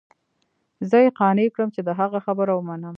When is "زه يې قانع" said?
0.89-1.47